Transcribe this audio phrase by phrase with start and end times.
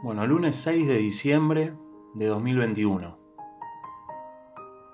[0.00, 1.72] Bueno, lunes 6 de diciembre
[2.14, 3.18] de 2021.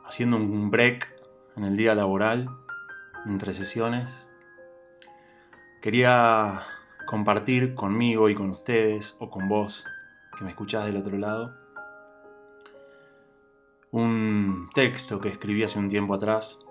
[0.03, 1.15] Haciendo un break
[1.57, 2.48] en el día laboral,
[3.27, 4.30] entre sesiones.
[5.82, 6.62] Quería
[7.04, 9.85] compartir conmigo y con ustedes, o con vos,
[10.39, 11.55] que me escuchás del otro lado,
[13.91, 16.64] un texto que escribí hace un tiempo atrás,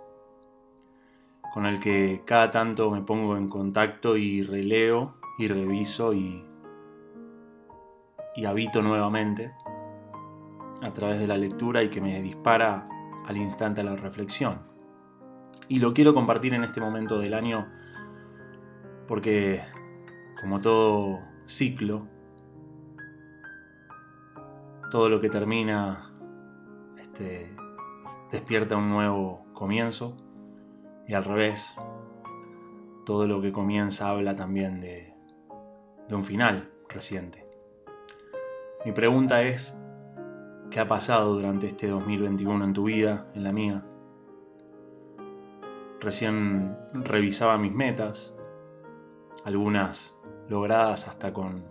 [1.53, 6.43] con el que cada tanto me pongo en contacto y releo y reviso y
[8.35, 9.53] y habito nuevamente
[10.81, 12.87] a través de la lectura y que me dispara
[13.25, 14.59] al instante a la reflexión.
[15.67, 17.67] Y lo quiero compartir en este momento del año
[19.07, 19.61] porque,
[20.39, 22.07] como todo ciclo,
[24.91, 26.11] todo lo que termina
[26.99, 27.55] este,
[28.31, 30.17] despierta un nuevo comienzo
[31.07, 31.75] y al revés,
[33.05, 35.13] todo lo que comienza habla también de,
[36.07, 37.42] de un final reciente.
[38.85, 39.81] Mi pregunta es,
[40.69, 43.85] ¿qué ha pasado durante este 2021 en tu vida, en la mía?
[46.01, 48.37] Recién revisaba mis metas,
[49.45, 51.63] algunas logradas hasta con,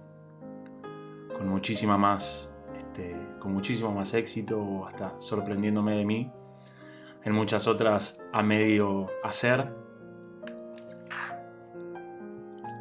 [1.37, 6.33] con muchísima más, este, con muchísimo más éxito o hasta sorprendiéndome de mí.
[7.25, 9.71] En muchas otras a medio hacer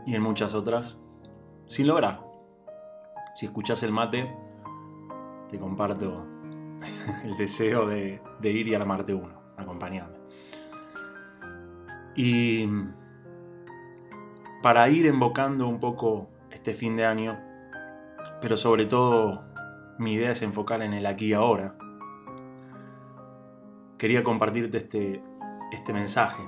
[0.05, 1.01] y en muchas otras
[1.65, 2.30] sin lograr.
[3.33, 4.35] Si escuchas el mate,
[5.49, 6.25] te comparto
[7.23, 9.41] el deseo de, ir y armarte uno.
[9.57, 10.15] Acompañame.
[12.15, 12.67] Y
[14.61, 17.39] para ir invocando un poco este fin de año,
[18.41, 19.43] pero sobre todo
[19.97, 21.75] mi idea es enfocar en el aquí y ahora,
[23.97, 25.23] quería compartirte este,
[25.71, 26.43] este mensaje,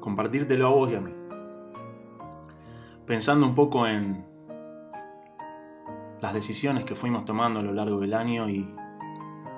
[0.00, 1.12] compartírtelo a vos y a mí.
[3.06, 4.33] Pensando un poco en,
[6.24, 8.66] las decisiones que fuimos tomando a lo largo del año y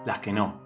[0.05, 0.61] las que no.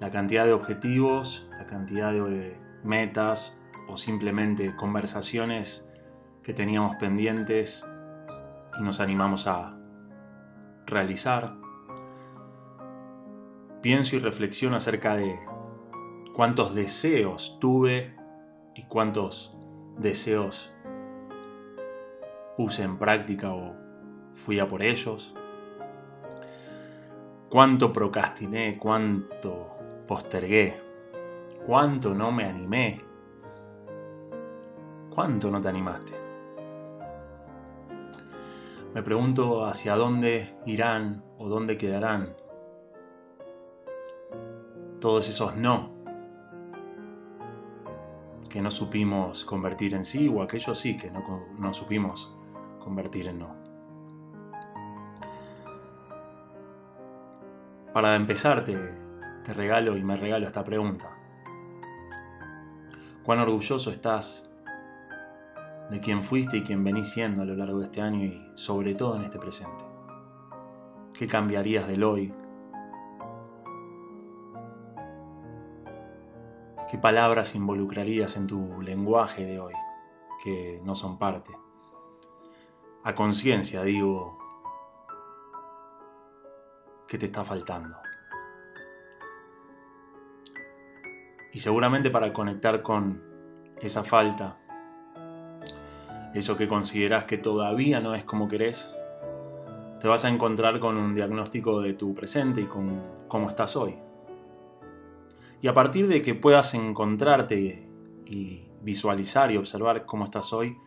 [0.00, 5.92] La cantidad de objetivos, la cantidad de metas o simplemente conversaciones
[6.42, 7.86] que teníamos pendientes
[8.78, 9.78] y nos animamos a
[10.86, 11.54] realizar.
[13.82, 15.38] Pienso y reflexiono acerca de
[16.32, 18.16] cuántos deseos tuve
[18.74, 19.54] y cuántos
[19.98, 20.72] deseos
[22.56, 23.81] puse en práctica o
[24.34, 25.34] fui a por ellos.
[27.48, 29.68] Cuánto procrastiné, cuánto
[30.06, 30.80] postergué,
[31.66, 33.00] cuánto no me animé,
[35.10, 36.14] cuánto no te animaste.
[38.94, 42.36] Me pregunto hacia dónde irán o dónde quedarán
[45.00, 45.90] todos esos no
[48.48, 51.24] que no supimos convertir en sí o aquellos sí que no,
[51.58, 52.36] no supimos
[52.78, 53.61] convertir en no.
[57.92, 58.94] Para empezar, te,
[59.52, 61.10] regalo y me regalo esta pregunta.
[63.22, 64.50] ¿Cuán orgulloso estás
[65.90, 68.94] de quien fuiste y quien venís siendo a lo largo de este año y sobre
[68.94, 69.84] todo en este presente?
[71.12, 72.32] ¿Qué cambiarías del hoy?
[76.90, 79.74] ¿Qué palabras involucrarías en tu lenguaje de hoy
[80.42, 81.52] que no son parte?
[83.04, 84.41] A conciencia, digo,
[87.12, 87.94] que te está faltando.
[91.52, 93.22] Y seguramente para conectar con
[93.82, 94.56] esa falta,
[96.32, 98.96] eso que consideras que todavía no es como querés,
[100.00, 103.98] te vas a encontrar con un diagnóstico de tu presente y con cómo estás hoy.
[105.60, 107.86] Y a partir de que puedas encontrarte
[108.24, 110.78] y visualizar y observar cómo estás hoy,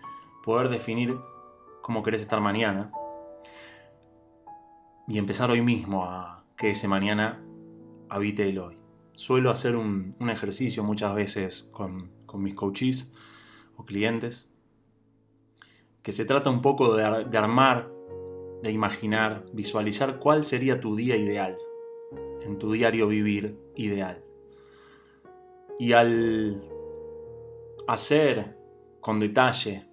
[0.44, 1.16] poder definir
[1.84, 2.92] cómo querés estar mañana
[5.08, 7.44] y empezar hoy mismo a que ese mañana
[8.10, 8.78] habite el hoy.
[9.14, 13.14] Suelo hacer un, ejercicio muchas veces con, mis coaches
[13.78, 14.52] o clientes
[16.04, 17.90] que se trata un poco de, de armar,
[18.62, 21.58] de imaginar, visualizar cuál sería tu día ideal,
[22.42, 24.24] en tu diario vivir ideal.
[25.80, 26.62] Y al
[27.88, 28.58] hacer
[29.00, 29.88] con detalle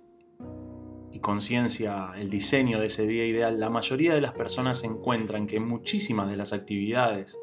[1.23, 6.29] conciencia el diseño de ese día ideal, la mayoría de las personas encuentran que muchísimas
[6.29, 7.39] de las actividades,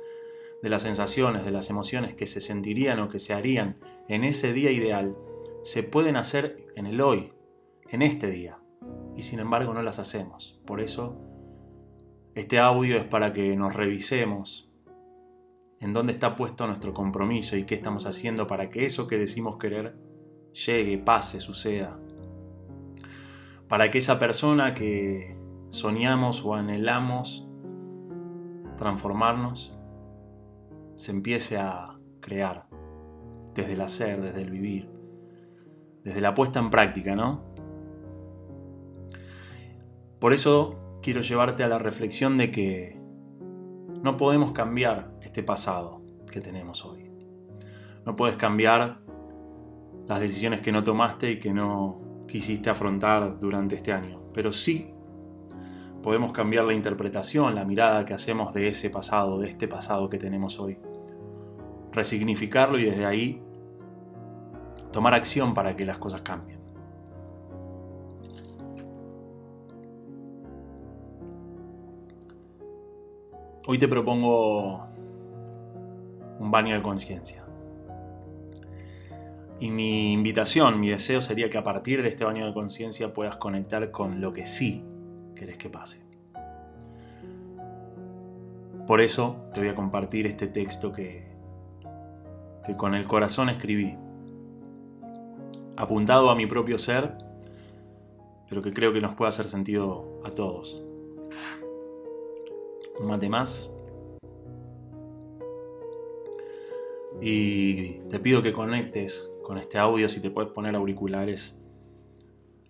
[0.62, 3.78] de las sensaciones, de las emociones que se sentirían o que se harían
[4.08, 5.16] en ese día ideal,
[5.64, 7.34] se pueden hacer en el hoy,
[7.90, 8.60] en este día.
[9.16, 10.62] Y sin embargo no las hacemos.
[10.66, 11.20] Por eso,
[12.36, 14.72] este audio es para que nos revisemos
[15.80, 19.58] en dónde está puesto nuestro compromiso y qué estamos haciendo para que eso que decimos
[19.58, 19.96] querer
[20.54, 22.00] llegue, pase, suceda,
[23.70, 25.38] para que esa persona que
[25.70, 27.48] soñamos o anhelamos
[28.76, 29.78] transformarnos,
[30.96, 32.66] se empiece a crear
[33.54, 34.90] desde el hacer, desde el vivir,
[36.04, 37.44] desde la puesta en práctica, ¿no?
[40.20, 43.00] Por eso quiero llevarte a la reflexión de que
[44.02, 46.02] no podemos cambiar este pasado
[46.32, 47.12] que tenemos hoy.
[48.06, 49.02] No puedes cambiar
[50.08, 54.94] las decisiones que no tomaste y que no quisiste afrontar durante este año, pero sí
[56.02, 60.18] podemos cambiar la interpretación, la mirada que hacemos de ese pasado, de este pasado que
[60.18, 60.78] tenemos hoy.
[61.92, 63.42] Resignificarlo y desde ahí
[64.92, 66.60] tomar acción para que las cosas cambien.
[73.68, 74.88] Hoy te propongo
[76.40, 77.49] un baño de conciencia.
[79.60, 83.36] Y mi invitación, mi deseo sería que a partir de este baño de conciencia puedas
[83.36, 84.86] conectar con lo que sí
[85.36, 86.02] querés que pase.
[88.88, 91.28] Por eso te voy a compartir este texto que,
[92.66, 93.96] que con el corazón escribí,
[95.76, 97.18] apuntado a mi propio ser,
[98.50, 100.84] pero que creo que nos puede hacer sentido a todos.
[103.00, 103.72] Un mate más.
[107.22, 111.62] Y te pido que conectes con este audio, si te puedes poner auriculares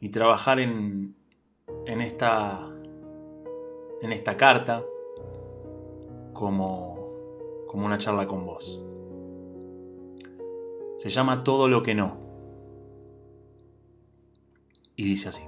[0.02, 1.16] y trabajar en,
[1.86, 2.68] en, esta,
[4.02, 4.84] en esta carta
[6.34, 7.14] como,
[7.68, 8.84] como una charla con vos.
[10.98, 12.18] Se llama Todo lo que no.
[14.96, 15.44] Y dice así.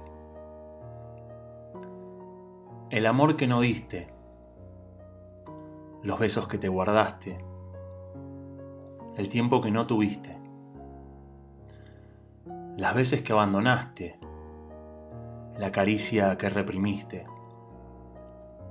[2.90, 4.12] El amor que no diste,
[6.02, 7.38] los besos que te guardaste,
[9.16, 10.36] el tiempo que no tuviste,
[12.76, 14.18] las veces que abandonaste,
[15.58, 17.26] la caricia que reprimiste,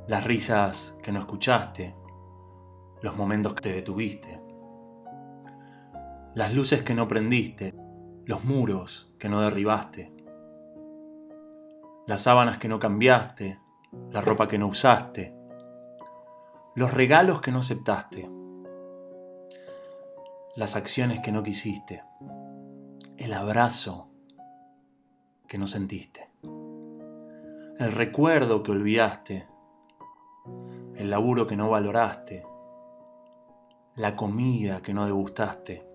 [0.08, 1.96] las risas que no escuchaste,
[3.02, 4.42] los momentos que te detuviste,
[6.34, 7.76] las luces que no prendiste,
[8.26, 10.12] los muros que no derribaste,
[12.08, 13.60] las sábanas que no cambiaste,
[14.10, 15.36] la ropa que no usaste,
[16.76, 18.30] los regalos que no aceptaste,
[20.56, 22.04] las acciones que no quisiste
[23.18, 24.10] el abrazo
[25.48, 29.48] que no sentiste, el recuerdo que olvidaste,
[30.96, 32.46] el laburo que no valoraste,
[33.96, 35.88] la comida que no degustaste,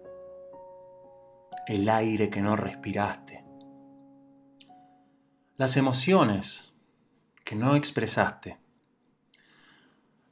[1.66, 3.44] el aire que no respiraste,
[5.56, 6.74] las emociones
[7.44, 8.58] que no expresaste,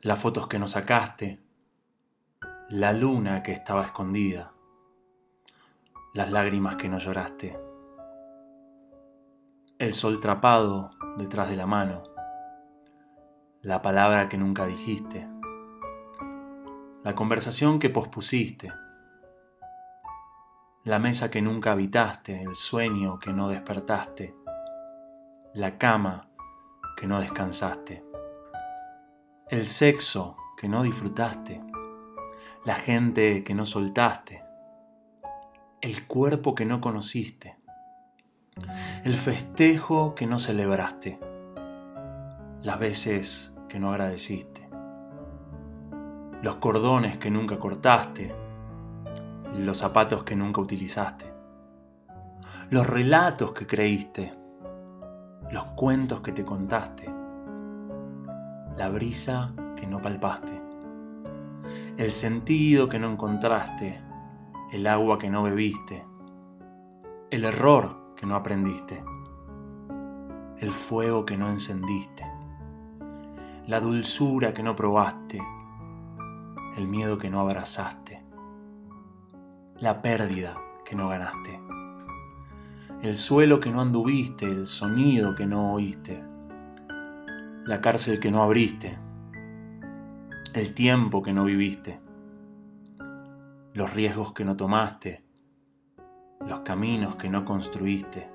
[0.01, 1.44] las fotos que no sacaste,
[2.71, 4.55] la luna que estaba escondida,
[6.15, 7.59] las lágrimas que no lloraste,
[9.79, 12.05] el sol trapado detrás de la mano,
[13.61, 15.29] la palabra que nunca dijiste,
[17.03, 18.73] la conversación que pospusiste,
[20.85, 24.35] la mesa que nunca habitaste, el sueño que no despertaste,
[25.53, 26.31] la cama
[26.97, 28.03] que no descansaste,
[29.51, 31.63] el sexo que no disfrutaste,
[32.65, 34.43] la gente que no soltaste,
[35.83, 37.59] el cuerpo que no conociste,
[39.05, 41.21] el festejo que no celebraste,
[42.63, 44.67] las veces que no agradeciste,
[46.41, 48.35] los cordones que nunca cortaste,
[49.59, 51.35] los zapatos que nunca utilizaste,
[52.71, 54.33] los relatos que creíste,
[55.51, 57.11] los cuentos que te contaste,
[58.79, 60.64] la brisa que no palpaste,
[61.97, 64.01] el sentido que no encontraste,
[64.73, 66.05] el agua que no bebiste,
[67.31, 69.03] el error que no aprendiste,
[70.59, 72.27] el fuego que no encendiste,
[73.67, 75.41] la dulzura que no probaste,
[76.77, 78.23] el miedo que no abrazaste,
[79.79, 81.61] la pérdida que no ganaste,
[83.03, 86.23] el suelo que no anduviste, el sonido que no oíste,
[87.65, 88.99] la cárcel que no abriste,
[90.55, 91.99] el tiempo que no viviste,
[93.73, 95.25] los riesgos que no tomaste,
[96.47, 98.31] los caminos que no construiste,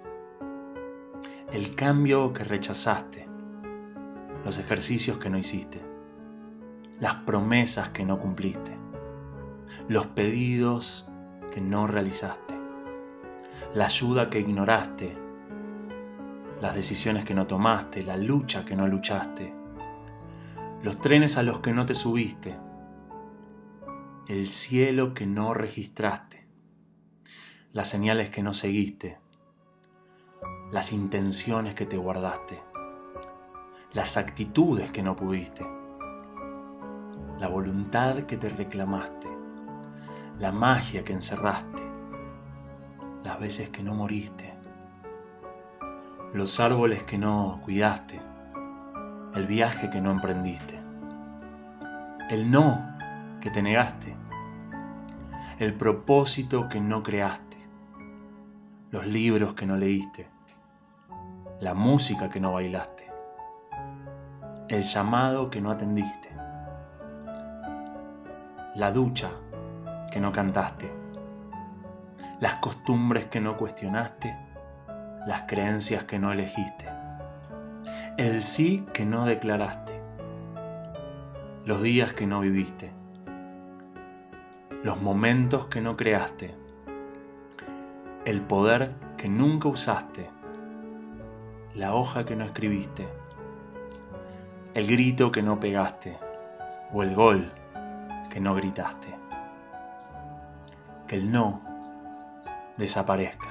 [1.53, 3.25] el cambio que rechazaste,
[4.43, 5.79] los ejercicios que no hiciste,
[6.99, 8.77] las promesas que no cumpliste,
[9.88, 11.09] los pedidos
[11.53, 12.59] que no realizaste,
[13.73, 15.17] la ayuda que ignoraste,
[16.59, 19.59] las decisiones que no tomaste, la lucha que no luchaste,
[20.81, 22.57] los trenes a los que no te subiste,
[24.27, 26.48] el cielo que no registraste,
[27.74, 29.19] las señales que no seguiste,
[30.71, 32.62] las intenciones que te guardaste,
[33.91, 35.65] las actitudes que no pudiste,
[37.39, 39.27] la voluntad que te reclamaste,
[40.38, 41.83] la magia que encerraste,
[43.21, 44.53] las veces que no moriste,
[46.33, 48.28] los árboles que no cuidaste,
[49.36, 50.79] el viaje que no emprendiste,
[52.29, 52.98] el no
[53.39, 54.15] que te negaste,
[55.59, 57.57] el propósito que no creaste,
[58.91, 60.27] los libros que no leíste,
[61.59, 63.09] la música que no bailaste,
[64.67, 66.29] el llamado que no atendiste,
[68.75, 69.29] la ducha
[70.12, 70.91] que no cantaste,
[72.39, 74.36] las costumbres que no cuestionaste,
[75.25, 76.99] las creencias que no elegiste,
[78.19, 79.97] el sí que no declaraste,
[81.63, 82.91] los días que no viviste,
[84.83, 86.53] los momentos que no creaste,
[88.25, 90.29] el poder que nunca usaste,
[91.75, 93.07] la hoja que no escribiste,
[94.73, 96.17] el grito que no pegaste
[96.91, 97.49] o el gol
[98.29, 99.15] que no gritaste.
[101.07, 101.61] Que el no
[102.75, 103.47] desaparezca.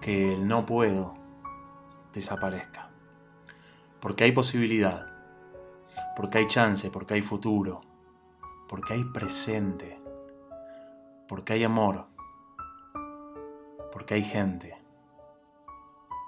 [0.00, 1.17] Que el no puedo
[2.12, 2.90] desaparezca.
[4.00, 5.06] Porque hay posibilidad,
[6.16, 7.80] porque hay chance, porque hay futuro,
[8.68, 10.00] porque hay presente,
[11.26, 12.06] porque hay amor,
[13.92, 14.76] porque hay gente,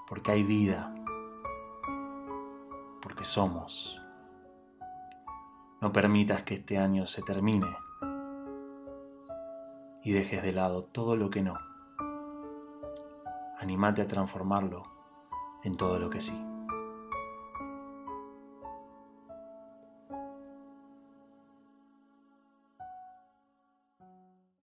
[0.07, 0.93] porque hay vida,
[3.01, 4.01] porque somos.
[5.81, 7.75] No permitas que este año se termine
[10.03, 11.57] y dejes de lado todo lo que no.
[13.59, 15.00] Animate a transformarlo
[15.63, 16.50] en todo lo que sí.